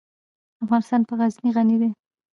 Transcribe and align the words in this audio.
افغانستان 0.63 1.01
په 1.07 1.13
غزني 1.19 1.49
غني 1.55 1.75
دی. 1.81 1.89